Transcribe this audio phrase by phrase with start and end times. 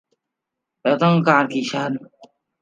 [0.81, 1.91] เราต้องการกี่ชั้น?